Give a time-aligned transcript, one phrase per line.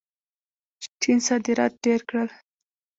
[1.01, 2.29] چین صادرات ډېر کړل.